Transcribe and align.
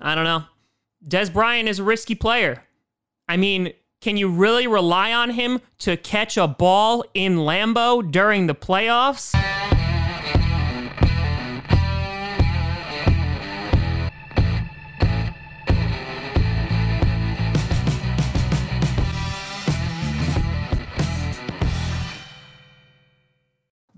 I 0.00 0.14
don't 0.14 0.24
know. 0.24 0.44
Dez 1.06 1.32
Bryant 1.32 1.68
is 1.68 1.78
a 1.78 1.84
risky 1.84 2.14
player. 2.14 2.62
I 3.28 3.36
mean, 3.36 3.72
can 4.00 4.16
you 4.16 4.28
really 4.28 4.66
rely 4.66 5.12
on 5.12 5.30
him 5.30 5.60
to 5.78 5.96
catch 5.96 6.36
a 6.36 6.46
ball 6.46 7.04
in 7.14 7.38
Lambeau 7.38 8.08
during 8.08 8.46
the 8.46 8.54
playoffs? 8.54 9.34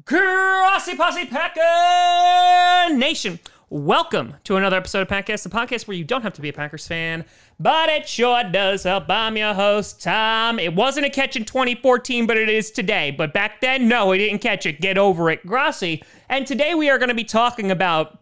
Grossi 0.04 0.96
Posse 0.96 1.26
Packer 1.26 2.94
Nation. 2.96 3.38
Welcome 3.72 4.34
to 4.42 4.56
another 4.56 4.78
episode 4.78 5.02
of 5.02 5.06
Packcast, 5.06 5.44
the 5.44 5.48
podcast 5.48 5.86
where 5.86 5.96
you 5.96 6.02
don't 6.02 6.22
have 6.22 6.32
to 6.32 6.40
be 6.40 6.48
a 6.48 6.52
Packers 6.52 6.88
fan, 6.88 7.24
but 7.60 7.88
it 7.88 8.08
sure 8.08 8.42
does 8.42 8.82
help. 8.82 9.08
I'm 9.08 9.36
your 9.36 9.54
host, 9.54 10.02
Tom. 10.02 10.58
It 10.58 10.74
wasn't 10.74 11.06
a 11.06 11.08
catch 11.08 11.36
in 11.36 11.44
2014, 11.44 12.26
but 12.26 12.36
it 12.36 12.48
is 12.48 12.72
today. 12.72 13.12
But 13.12 13.32
back 13.32 13.60
then, 13.60 13.86
no, 13.86 14.08
we 14.08 14.18
didn't 14.18 14.40
catch 14.40 14.66
it. 14.66 14.80
Get 14.80 14.98
over 14.98 15.30
it, 15.30 15.46
Grossi. 15.46 16.02
And 16.28 16.48
today 16.48 16.74
we 16.74 16.90
are 16.90 16.98
going 16.98 17.10
to 17.10 17.14
be 17.14 17.22
talking 17.22 17.70
about 17.70 18.18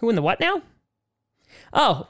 who 0.00 0.08
in 0.08 0.16
the 0.16 0.22
what 0.22 0.40
now? 0.40 0.62
Oh, 1.74 2.08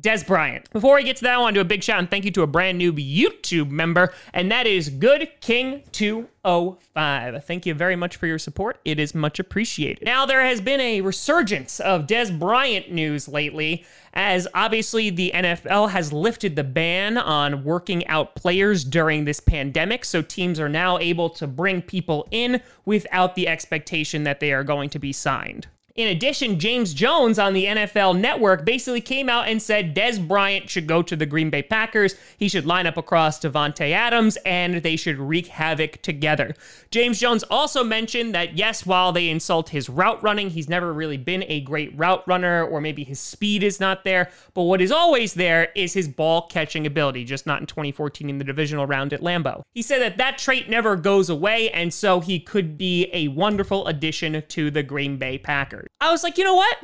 Dez 0.00 0.26
Bryant. 0.26 0.70
Before 0.70 0.94
we 0.94 1.02
get 1.02 1.16
to 1.16 1.22
that, 1.24 1.34
I 1.34 1.38
want 1.38 1.54
to 1.54 1.58
do 1.58 1.60
a 1.60 1.68
big 1.68 1.82
shout 1.82 1.98
and 1.98 2.10
thank 2.10 2.24
you 2.24 2.30
to 2.30 2.42
a 2.42 2.46
brand 2.46 2.78
new 2.78 2.94
YouTube 2.94 3.70
member, 3.70 4.14
and 4.32 4.50
that 4.50 4.66
is 4.66 4.88
Good 4.88 5.28
King 5.42 5.82
205. 5.92 7.44
Thank 7.44 7.66
you 7.66 7.74
very 7.74 7.94
much 7.94 8.16
for 8.16 8.26
your 8.26 8.38
support. 8.38 8.80
It 8.86 8.98
is 8.98 9.14
much 9.14 9.38
appreciated. 9.38 10.02
Now, 10.02 10.24
there 10.24 10.40
has 10.46 10.62
been 10.62 10.80
a 10.80 11.02
resurgence 11.02 11.78
of 11.78 12.06
Dez 12.06 12.36
Bryant 12.36 12.90
news 12.90 13.28
lately, 13.28 13.84
as 14.14 14.48
obviously 14.54 15.10
the 15.10 15.30
NFL 15.34 15.90
has 15.90 16.10
lifted 16.10 16.56
the 16.56 16.64
ban 16.64 17.18
on 17.18 17.62
working 17.62 18.06
out 18.06 18.34
players 18.34 18.84
during 18.84 19.26
this 19.26 19.40
pandemic, 19.40 20.06
so 20.06 20.22
teams 20.22 20.58
are 20.58 20.70
now 20.70 20.98
able 20.98 21.28
to 21.28 21.46
bring 21.46 21.82
people 21.82 22.26
in 22.30 22.62
without 22.86 23.34
the 23.34 23.46
expectation 23.46 24.24
that 24.24 24.40
they 24.40 24.54
are 24.54 24.64
going 24.64 24.88
to 24.88 24.98
be 24.98 25.12
signed. 25.12 25.66
In 25.94 26.08
addition, 26.08 26.58
James 26.58 26.94
Jones 26.94 27.38
on 27.38 27.52
the 27.52 27.66
NFL 27.66 28.18
network 28.18 28.64
basically 28.64 29.02
came 29.02 29.28
out 29.28 29.46
and 29.46 29.60
said 29.60 29.94
Dez 29.94 30.26
Bryant 30.26 30.70
should 30.70 30.86
go 30.86 31.02
to 31.02 31.14
the 31.14 31.26
Green 31.26 31.50
Bay 31.50 31.62
Packers. 31.62 32.14
He 32.38 32.48
should 32.48 32.64
line 32.64 32.86
up 32.86 32.96
across 32.96 33.38
Davante 33.38 33.92
Adams 33.92 34.38
and 34.46 34.76
they 34.76 34.96
should 34.96 35.18
wreak 35.18 35.48
havoc 35.48 36.00
together. 36.00 36.54
James 36.90 37.20
Jones 37.20 37.44
also 37.50 37.84
mentioned 37.84 38.34
that 38.34 38.56
yes, 38.56 38.86
while 38.86 39.12
they 39.12 39.28
insult 39.28 39.68
his 39.68 39.90
route 39.90 40.22
running, 40.22 40.48
he's 40.48 40.68
never 40.68 40.94
really 40.94 41.18
been 41.18 41.44
a 41.46 41.60
great 41.60 41.92
route 41.94 42.26
runner 42.26 42.64
or 42.64 42.80
maybe 42.80 43.04
his 43.04 43.20
speed 43.20 43.62
is 43.62 43.78
not 43.78 44.02
there, 44.02 44.30
but 44.54 44.62
what 44.62 44.80
is 44.80 44.90
always 44.90 45.34
there 45.34 45.68
is 45.74 45.92
his 45.92 46.08
ball 46.08 46.46
catching 46.46 46.86
ability, 46.86 47.24
just 47.24 47.46
not 47.46 47.60
in 47.60 47.66
2014 47.66 48.30
in 48.30 48.38
the 48.38 48.44
divisional 48.44 48.86
round 48.86 49.12
at 49.12 49.20
Lambeau. 49.20 49.62
He 49.74 49.82
said 49.82 50.00
that 50.00 50.16
that 50.16 50.38
trait 50.38 50.70
never 50.70 50.96
goes 50.96 51.28
away 51.28 51.70
and 51.70 51.92
so 51.92 52.20
he 52.20 52.40
could 52.40 52.78
be 52.78 53.10
a 53.12 53.28
wonderful 53.28 53.86
addition 53.86 54.42
to 54.48 54.70
the 54.70 54.82
Green 54.82 55.18
Bay 55.18 55.36
Packers. 55.36 55.81
I 56.00 56.10
was 56.10 56.22
like, 56.22 56.38
you 56.38 56.44
know 56.44 56.54
what? 56.54 56.76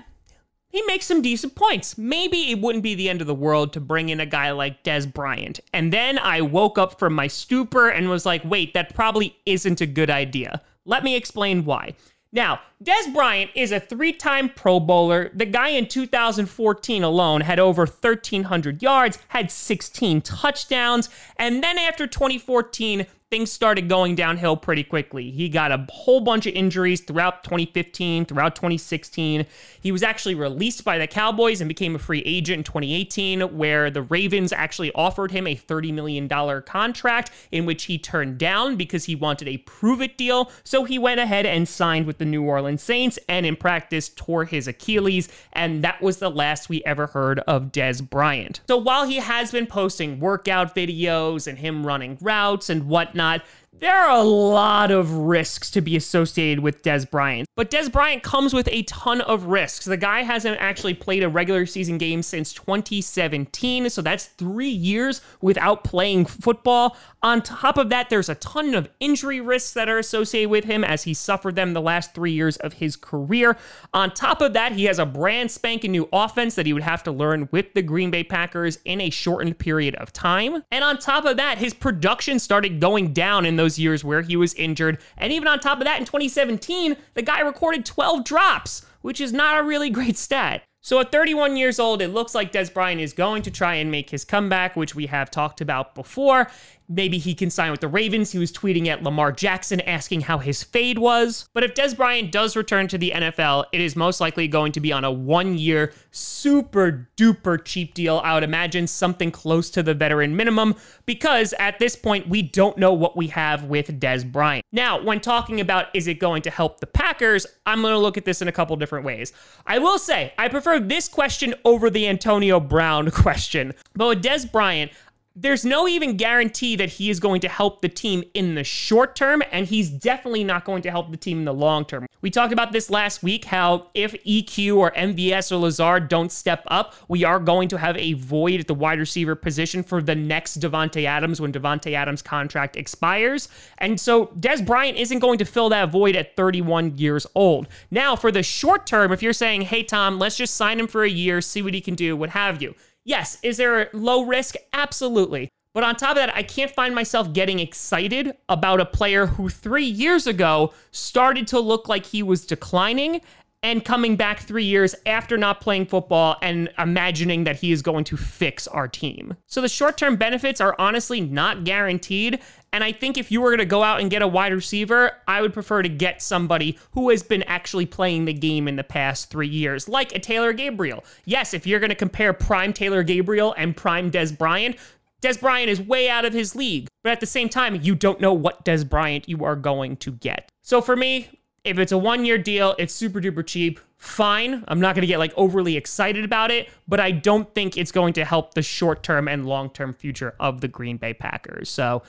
He 0.70 0.82
makes 0.82 1.06
some 1.06 1.22
decent 1.22 1.54
points. 1.54 1.96
Maybe 1.96 2.50
it 2.50 2.60
wouldn't 2.60 2.84
be 2.84 2.94
the 2.94 3.08
end 3.08 3.22
of 3.22 3.26
the 3.26 3.34
world 3.34 3.72
to 3.72 3.80
bring 3.80 4.10
in 4.10 4.20
a 4.20 4.26
guy 4.26 4.50
like 4.50 4.84
Dez 4.84 5.10
Bryant. 5.10 5.60
And 5.72 5.92
then 5.92 6.18
I 6.18 6.42
woke 6.42 6.76
up 6.76 6.98
from 6.98 7.14
my 7.14 7.26
stupor 7.26 7.88
and 7.88 8.10
was 8.10 8.26
like, 8.26 8.42
wait, 8.44 8.74
that 8.74 8.94
probably 8.94 9.36
isn't 9.46 9.80
a 9.80 9.86
good 9.86 10.10
idea. 10.10 10.60
Let 10.84 11.04
me 11.04 11.16
explain 11.16 11.64
why. 11.64 11.94
Now, 12.30 12.60
Dez 12.84 13.12
Bryant 13.14 13.50
is 13.54 13.72
a 13.72 13.80
three 13.80 14.12
time 14.12 14.50
Pro 14.50 14.78
Bowler. 14.78 15.30
The 15.32 15.46
guy 15.46 15.68
in 15.68 15.86
2014 15.86 17.02
alone 17.02 17.40
had 17.40 17.58
over 17.58 17.86
1,300 17.86 18.82
yards, 18.82 19.18
had 19.28 19.50
16 19.50 20.20
touchdowns, 20.20 21.08
and 21.36 21.62
then 21.62 21.78
after 21.78 22.06
2014, 22.06 23.06
things 23.30 23.52
started 23.52 23.90
going 23.90 24.14
downhill 24.14 24.56
pretty 24.56 24.82
quickly. 24.82 25.30
He 25.30 25.50
got 25.50 25.70
a 25.70 25.86
whole 25.90 26.20
bunch 26.20 26.46
of 26.46 26.54
injuries 26.54 27.02
throughout 27.02 27.44
2015, 27.44 28.24
throughout 28.24 28.56
2016. 28.56 29.44
He 29.80 29.92
was 29.92 30.02
actually 30.02 30.34
released 30.34 30.82
by 30.82 30.96
the 30.96 31.06
Cowboys 31.06 31.60
and 31.60 31.68
became 31.68 31.94
a 31.94 31.98
free 31.98 32.22
agent 32.24 32.58
in 32.58 32.64
2018, 32.64 33.40
where 33.58 33.90
the 33.90 34.00
Ravens 34.00 34.50
actually 34.50 34.90
offered 34.94 35.30
him 35.30 35.46
a 35.46 35.54
$30 35.54 35.92
million 35.92 36.26
contract, 36.62 37.30
in 37.52 37.66
which 37.66 37.84
he 37.84 37.98
turned 37.98 38.38
down 38.38 38.76
because 38.76 39.04
he 39.04 39.14
wanted 39.14 39.46
a 39.46 39.58
prove 39.58 40.00
it 40.00 40.16
deal. 40.16 40.50
So 40.64 40.84
he 40.84 40.98
went 40.98 41.20
ahead 41.20 41.44
and 41.44 41.68
signed 41.68 42.06
with 42.06 42.16
the 42.16 42.24
New 42.24 42.42
Orleans 42.42 42.82
Saints 42.82 43.18
and 43.28 43.44
in 43.44 43.56
practice 43.56 44.08
tore 44.08 44.46
his 44.46 44.66
Achilles. 44.66 45.28
And 45.52 45.84
that 45.84 46.00
was 46.00 46.16
the 46.16 46.30
last 46.30 46.70
we 46.70 46.82
ever 46.84 47.08
heard 47.08 47.40
of 47.40 47.72
Dez 47.72 48.08
Bryant. 48.08 48.62
So 48.68 48.78
while 48.78 49.06
he 49.06 49.16
has 49.16 49.52
been 49.52 49.66
posting 49.66 50.18
workout 50.18 50.74
videos 50.74 51.46
and 51.46 51.58
him 51.58 51.86
running 51.86 52.16
routes 52.22 52.70
and 52.70 52.84
whatnot, 52.88 53.17
whatnot. 53.18 53.42
There 53.80 53.94
are 53.94 54.10
a 54.10 54.24
lot 54.24 54.90
of 54.90 55.12
risks 55.12 55.70
to 55.70 55.80
be 55.80 55.94
associated 55.94 56.58
with 56.58 56.82
Dez 56.82 57.08
Bryant, 57.08 57.46
but 57.54 57.70
Dez 57.70 57.90
Bryant 57.90 58.24
comes 58.24 58.52
with 58.52 58.68
a 58.72 58.82
ton 58.82 59.20
of 59.20 59.44
risks. 59.44 59.84
The 59.84 59.96
guy 59.96 60.22
hasn't 60.22 60.60
actually 60.60 60.94
played 60.94 61.22
a 61.22 61.28
regular 61.28 61.64
season 61.64 61.96
game 61.96 62.24
since 62.24 62.52
2017, 62.52 63.88
so 63.88 64.02
that's 64.02 64.24
three 64.24 64.68
years 64.68 65.20
without 65.40 65.84
playing 65.84 66.26
football. 66.26 66.96
On 67.22 67.40
top 67.40 67.78
of 67.78 67.88
that, 67.90 68.10
there's 68.10 68.28
a 68.28 68.34
ton 68.36 68.74
of 68.74 68.88
injury 68.98 69.40
risks 69.40 69.74
that 69.74 69.88
are 69.88 69.98
associated 69.98 70.50
with 70.50 70.64
him 70.64 70.82
as 70.82 71.04
he 71.04 71.14
suffered 71.14 71.54
them 71.54 71.72
the 71.72 71.80
last 71.80 72.14
three 72.14 72.32
years 72.32 72.56
of 72.56 72.74
his 72.74 72.96
career. 72.96 73.56
On 73.94 74.10
top 74.10 74.40
of 74.40 74.54
that, 74.54 74.72
he 74.72 74.86
has 74.86 74.98
a 74.98 75.06
brand 75.06 75.52
spanking 75.52 75.92
new 75.92 76.08
offense 76.12 76.56
that 76.56 76.66
he 76.66 76.72
would 76.72 76.82
have 76.82 77.04
to 77.04 77.12
learn 77.12 77.48
with 77.52 77.74
the 77.74 77.82
Green 77.82 78.10
Bay 78.10 78.24
Packers 78.24 78.78
in 78.84 79.00
a 79.00 79.10
shortened 79.10 79.58
period 79.58 79.94
of 79.96 80.12
time. 80.12 80.64
And 80.72 80.82
on 80.82 80.98
top 80.98 81.24
of 81.24 81.36
that, 81.36 81.58
his 81.58 81.74
production 81.74 82.40
started 82.40 82.80
going 82.80 83.12
down 83.12 83.46
in 83.46 83.54
those 83.54 83.67
years 83.76 84.04
where 84.04 84.22
he 84.22 84.36
was 84.36 84.54
injured. 84.54 84.98
And 85.16 85.32
even 85.32 85.48
on 85.48 85.58
top 85.58 85.78
of 85.78 85.84
that, 85.84 85.98
in 85.98 86.04
2017, 86.04 86.96
the 87.14 87.22
guy 87.22 87.40
recorded 87.40 87.84
12 87.84 88.22
drops, 88.24 88.86
which 89.00 89.20
is 89.20 89.32
not 89.32 89.58
a 89.58 89.64
really 89.64 89.90
great 89.90 90.16
stat. 90.16 90.62
So 90.80 91.00
at 91.00 91.10
31 91.10 91.56
years 91.56 91.80
old, 91.80 92.00
it 92.00 92.08
looks 92.08 92.36
like 92.36 92.52
Dez 92.52 92.72
Bryant 92.72 93.00
is 93.00 93.12
going 93.12 93.42
to 93.42 93.50
try 93.50 93.74
and 93.74 93.90
make 93.90 94.10
his 94.10 94.24
comeback, 94.24 94.76
which 94.76 94.94
we 94.94 95.06
have 95.06 95.30
talked 95.30 95.60
about 95.60 95.94
before. 95.94 96.50
Maybe 96.88 97.18
he 97.18 97.34
can 97.34 97.50
sign 97.50 97.70
with 97.70 97.80
the 97.80 97.88
Ravens. 97.88 98.32
He 98.32 98.38
was 98.38 98.50
tweeting 98.50 98.86
at 98.86 99.02
Lamar 99.02 99.30
Jackson 99.30 99.80
asking 99.82 100.22
how 100.22 100.38
his 100.38 100.62
fade 100.62 100.98
was. 100.98 101.48
But 101.52 101.62
if 101.64 101.74
Dez 101.74 101.96
Bryant 101.96 102.32
does 102.32 102.56
return 102.56 102.88
to 102.88 102.98
the 102.98 103.12
NFL, 103.14 103.66
it 103.72 103.80
is 103.80 103.94
most 103.94 104.20
likely 104.20 104.48
going 104.48 104.72
to 104.72 104.80
be 104.80 104.92
on 104.92 105.04
a 105.04 105.12
one 105.12 105.58
year, 105.58 105.92
super 106.10 107.08
duper 107.16 107.62
cheap 107.62 107.94
deal. 107.94 108.20
I 108.24 108.34
would 108.34 108.42
imagine 108.42 108.86
something 108.86 109.30
close 109.30 109.68
to 109.70 109.82
the 109.82 109.94
veteran 109.94 110.34
minimum 110.34 110.76
because 111.04 111.52
at 111.58 111.78
this 111.78 111.94
point, 111.94 112.28
we 112.28 112.42
don't 112.42 112.78
know 112.78 112.92
what 112.92 113.16
we 113.16 113.26
have 113.28 113.64
with 113.64 114.00
Dez 114.00 114.30
Bryant. 114.30 114.64
Now, 114.72 115.02
when 115.02 115.20
talking 115.20 115.60
about 115.60 115.86
is 115.94 116.06
it 116.06 116.14
going 116.14 116.42
to 116.42 116.50
help 116.50 116.80
the 116.80 116.86
Packers, 116.86 117.46
I'm 117.66 117.82
going 117.82 117.92
to 117.92 117.98
look 117.98 118.16
at 118.16 118.24
this 118.24 118.40
in 118.40 118.48
a 118.48 118.52
couple 118.52 118.76
different 118.76 119.04
ways. 119.04 119.32
I 119.66 119.78
will 119.78 119.98
say, 119.98 120.32
I 120.38 120.48
prefer 120.48 120.80
this 120.80 121.08
question 121.08 121.54
over 121.64 121.90
the 121.90 122.08
Antonio 122.08 122.60
Brown 122.60 123.10
question. 123.10 123.74
But 123.94 124.08
with 124.08 124.22
Dez 124.22 124.50
Bryant, 124.50 124.92
there's 125.40 125.64
no 125.64 125.86
even 125.86 126.16
guarantee 126.16 126.74
that 126.76 126.88
he 126.88 127.10
is 127.10 127.20
going 127.20 127.40
to 127.40 127.48
help 127.48 127.80
the 127.80 127.88
team 127.88 128.24
in 128.34 128.56
the 128.56 128.64
short 128.64 129.14
term, 129.14 129.42
and 129.52 129.66
he's 129.66 129.88
definitely 129.88 130.42
not 130.42 130.64
going 130.64 130.82
to 130.82 130.90
help 130.90 131.10
the 131.10 131.16
team 131.16 131.38
in 131.38 131.44
the 131.44 131.54
long 131.54 131.84
term. 131.84 132.06
We 132.20 132.30
talked 132.30 132.52
about 132.52 132.72
this 132.72 132.90
last 132.90 133.22
week 133.22 133.44
how 133.44 133.90
if 133.94 134.12
EQ 134.24 134.76
or 134.76 134.90
MVS 134.90 135.52
or 135.52 135.56
Lazard 135.56 136.08
don't 136.08 136.32
step 136.32 136.64
up, 136.66 136.94
we 137.06 137.22
are 137.22 137.38
going 137.38 137.68
to 137.68 137.78
have 137.78 137.96
a 137.96 138.14
void 138.14 138.58
at 138.58 138.66
the 138.66 138.74
wide 138.74 138.98
receiver 138.98 139.36
position 139.36 139.84
for 139.84 140.02
the 140.02 140.16
next 140.16 140.58
Davante 140.58 141.04
Adams 141.04 141.40
when 141.40 141.52
Davante 141.52 141.92
Adams' 141.92 142.22
contract 142.22 142.76
expires. 142.76 143.48
And 143.78 144.00
so 144.00 144.26
Dez 144.26 144.66
Bryant 144.66 144.98
isn't 144.98 145.20
going 145.20 145.38
to 145.38 145.44
fill 145.44 145.68
that 145.68 145.90
void 145.90 146.16
at 146.16 146.34
31 146.34 146.98
years 146.98 147.26
old. 147.36 147.68
Now, 147.92 148.16
for 148.16 148.32
the 148.32 148.42
short 148.42 148.86
term, 148.86 149.12
if 149.12 149.22
you're 149.22 149.32
saying, 149.32 149.62
hey, 149.62 149.84
Tom, 149.84 150.18
let's 150.18 150.36
just 150.36 150.56
sign 150.56 150.80
him 150.80 150.88
for 150.88 151.04
a 151.04 151.10
year, 151.10 151.40
see 151.40 151.62
what 151.62 151.74
he 151.74 151.80
can 151.80 151.94
do, 151.94 152.16
what 152.16 152.30
have 152.30 152.60
you 152.60 152.74
Yes, 153.08 153.38
is 153.42 153.56
there 153.56 153.80
a 153.80 153.88
low 153.94 154.26
risk? 154.26 154.54
Absolutely. 154.74 155.48
But 155.72 155.82
on 155.82 155.96
top 155.96 156.10
of 156.10 156.16
that, 156.16 156.36
I 156.36 156.42
can't 156.42 156.70
find 156.70 156.94
myself 156.94 157.32
getting 157.32 157.58
excited 157.58 158.36
about 158.50 158.82
a 158.82 158.84
player 158.84 159.24
who 159.24 159.48
three 159.48 159.86
years 159.86 160.26
ago 160.26 160.74
started 160.90 161.46
to 161.48 161.58
look 161.58 161.88
like 161.88 162.04
he 162.04 162.22
was 162.22 162.44
declining 162.44 163.22
and 163.62 163.82
coming 163.82 164.16
back 164.16 164.40
three 164.40 164.64
years 164.64 164.94
after 165.06 165.38
not 165.38 165.62
playing 165.62 165.86
football 165.86 166.36
and 166.42 166.68
imagining 166.78 167.44
that 167.44 167.56
he 167.56 167.72
is 167.72 167.80
going 167.80 168.04
to 168.04 168.16
fix 168.18 168.68
our 168.68 168.86
team. 168.86 169.36
So 169.46 169.62
the 169.62 169.70
short 169.70 169.96
term 169.96 170.16
benefits 170.16 170.60
are 170.60 170.76
honestly 170.78 171.22
not 171.22 171.64
guaranteed. 171.64 172.40
And 172.72 172.84
I 172.84 172.92
think 172.92 173.16
if 173.16 173.32
you 173.32 173.40
were 173.40 173.48
going 173.48 173.58
to 173.58 173.64
go 173.64 173.82
out 173.82 174.00
and 174.00 174.10
get 174.10 174.20
a 174.20 174.28
wide 174.28 174.52
receiver, 174.52 175.12
I 175.26 175.40
would 175.40 175.54
prefer 175.54 175.82
to 175.82 175.88
get 175.88 176.20
somebody 176.20 176.78
who 176.92 177.08
has 177.10 177.22
been 177.22 177.42
actually 177.44 177.86
playing 177.86 178.26
the 178.26 178.34
game 178.34 178.68
in 178.68 178.76
the 178.76 178.84
past 178.84 179.30
three 179.30 179.48
years, 179.48 179.88
like 179.88 180.14
a 180.14 180.18
Taylor 180.18 180.52
Gabriel. 180.52 181.02
Yes, 181.24 181.54
if 181.54 181.66
you're 181.66 181.80
going 181.80 181.88
to 181.90 181.96
compare 181.96 182.32
prime 182.32 182.72
Taylor 182.72 183.02
Gabriel 183.02 183.54
and 183.56 183.76
prime 183.76 184.10
Dez 184.10 184.36
Bryant, 184.36 184.76
Dez 185.22 185.40
Bryant 185.40 185.70
is 185.70 185.80
way 185.80 186.08
out 186.10 186.24
of 186.24 186.32
his 186.32 186.54
league. 186.54 186.88
But 187.02 187.12
at 187.12 187.20
the 187.20 187.26
same 187.26 187.48
time, 187.48 187.80
you 187.82 187.94
don't 187.94 188.20
know 188.20 188.34
what 188.34 188.64
Dez 188.64 188.88
Bryant 188.88 189.28
you 189.28 189.44
are 189.44 189.56
going 189.56 189.96
to 189.96 190.12
get. 190.12 190.50
So 190.62 190.80
for 190.82 190.94
me, 190.94 191.28
If 191.64 191.78
it's 191.78 191.92
a 191.92 191.98
one 191.98 192.24
year 192.24 192.38
deal, 192.38 192.74
it's 192.78 192.94
super 192.94 193.20
duper 193.20 193.44
cheap. 193.44 193.80
Fine. 193.96 194.64
I'm 194.68 194.80
not 194.80 194.94
going 194.94 195.02
to 195.02 195.06
get 195.08 195.18
like 195.18 195.32
overly 195.36 195.76
excited 195.76 196.24
about 196.24 196.50
it, 196.50 196.70
but 196.86 197.00
I 197.00 197.10
don't 197.10 197.52
think 197.54 197.76
it's 197.76 197.92
going 197.92 198.12
to 198.14 198.24
help 198.24 198.54
the 198.54 198.62
short 198.62 199.02
term 199.02 199.28
and 199.28 199.44
long 199.44 199.70
term 199.70 199.92
future 199.92 200.34
of 200.38 200.60
the 200.60 200.68
Green 200.68 200.96
Bay 200.96 201.12
Packers. 201.14 201.68
So, 201.68 202.02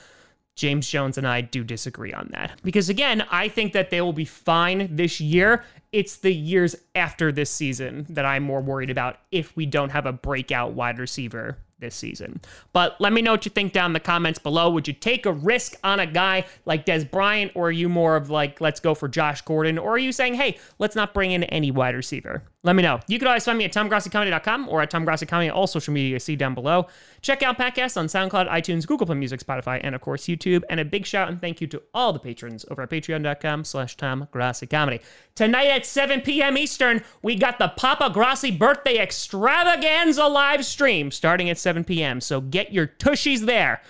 James 0.55 0.89
Jones 0.89 1.17
and 1.17 1.27
I 1.27 1.41
do 1.41 1.63
disagree 1.63 2.13
on 2.13 2.29
that. 2.33 2.59
Because 2.63 2.89
again, 2.89 3.25
I 3.31 3.47
think 3.47 3.73
that 3.73 3.89
they 3.89 4.01
will 4.01 4.13
be 4.13 4.25
fine 4.25 4.95
this 4.95 5.21
year. 5.21 5.63
It's 5.91 6.17
the 6.17 6.33
years 6.33 6.75
after 6.95 7.31
this 7.31 7.49
season 7.49 8.05
that 8.09 8.25
I'm 8.25 8.43
more 8.43 8.61
worried 8.61 8.89
about 8.89 9.17
if 9.31 9.55
we 9.55 9.65
don't 9.65 9.89
have 9.89 10.05
a 10.05 10.13
breakout 10.13 10.73
wide 10.73 10.99
receiver 10.99 11.57
this 11.79 11.95
season. 11.95 12.41
But 12.73 12.99
let 12.99 13.13
me 13.13 13.21
know 13.21 13.31
what 13.31 13.45
you 13.45 13.51
think 13.51 13.73
down 13.73 13.91
in 13.91 13.93
the 13.93 13.99
comments 13.99 14.37
below. 14.37 14.69
Would 14.69 14.87
you 14.87 14.93
take 14.93 15.25
a 15.25 15.31
risk 15.31 15.75
on 15.83 15.99
a 15.99 16.05
guy 16.05 16.45
like 16.65 16.85
Dez 16.85 17.09
Bryant, 17.09 17.53
or 17.55 17.67
are 17.67 17.71
you 17.71 17.89
more 17.89 18.17
of 18.17 18.29
like, 18.29 18.59
let's 18.59 18.79
go 18.79 18.93
for 18.93 19.07
Josh 19.07 19.41
Gordon, 19.41 19.77
or 19.77 19.91
are 19.91 19.97
you 19.97 20.11
saying, 20.11 20.33
hey, 20.33 20.57
let's 20.77 20.95
not 20.95 21.13
bring 21.13 21.31
in 21.31 21.45
any 21.45 21.71
wide 21.71 21.95
receiver? 21.95 22.43
Let 22.61 22.75
me 22.75 22.83
know. 22.83 22.99
You 23.07 23.19
can 23.19 23.29
always 23.29 23.45
find 23.45 23.57
me 23.57 23.63
at 23.63 23.71
TomGrossiComedy.com 23.71 24.67
or 24.67 24.81
at 24.81 24.91
TomGrossiComedy, 24.91 25.49
all 25.53 25.65
social 25.65 25.93
media 25.93 26.11
you 26.11 26.19
see 26.19 26.35
down 26.35 26.53
below. 26.53 26.87
Check 27.21 27.41
out 27.41 27.57
podcasts 27.57 27.95
on 27.95 28.07
SoundCloud, 28.07 28.49
iTunes, 28.49 28.85
Google 28.85 29.07
Play 29.07 29.15
Music, 29.15 29.39
Spotify, 29.39 29.79
and 29.81 29.95
of 29.95 30.01
course 30.01 30.23
YouTube. 30.23 30.63
And 30.69 30.77
a 30.77 30.83
big 30.83 31.05
shout 31.05 31.29
and 31.29 31.39
thank 31.39 31.61
you 31.61 31.67
to 31.67 31.81
all 31.93 32.11
the 32.11 32.19
patrons 32.19 32.65
over 32.69 32.81
at 32.81 32.89
patreon.com 32.89 33.63
slash 33.63 33.95
TomGrossiComedy. 33.95 35.01
Tonight 35.35 35.67
at 35.67 35.85
7 35.85 36.19
p.m. 36.19 36.57
Eastern, 36.57 37.01
we 37.21 37.37
got 37.37 37.59
the 37.59 37.69
Papa 37.69 38.09
Grossi 38.13 38.51
birthday 38.51 38.97
extravaganza 38.97 40.27
live 40.27 40.65
stream 40.65 41.11
starting 41.11 41.49
at 41.49 41.57
7 41.57 41.85
p.m. 41.85 42.19
So 42.19 42.41
get 42.41 42.73
your 42.73 42.87
tushies 42.87 43.45
there. 43.45 43.81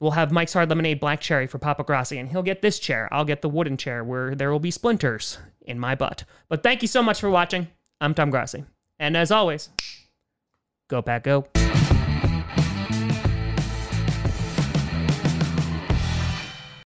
We'll 0.00 0.10
have 0.10 0.32
Mike's 0.32 0.52
Hard 0.52 0.68
Lemonade 0.68 0.98
Black 0.98 1.20
Cherry 1.20 1.46
for 1.46 1.58
Papa 1.58 1.84
Grossi, 1.84 2.18
and 2.18 2.28
he'll 2.28 2.42
get 2.42 2.60
this 2.60 2.80
chair. 2.80 3.08
I'll 3.12 3.24
get 3.24 3.40
the 3.40 3.48
wooden 3.48 3.76
chair 3.76 4.02
where 4.02 4.34
there 4.34 4.50
will 4.50 4.58
be 4.58 4.72
splinters 4.72 5.38
in 5.62 5.78
my 5.78 5.94
butt. 5.94 6.24
But 6.48 6.64
thank 6.64 6.82
you 6.82 6.88
so 6.88 7.00
much 7.00 7.20
for 7.20 7.30
watching. 7.30 7.68
I'm 8.00 8.14
Tom 8.14 8.30
Grossi. 8.30 8.64
And 8.98 9.16
as 9.16 9.30
always, 9.30 9.70
go 10.88 11.02
Pack 11.02 11.24
Go. 11.24 11.46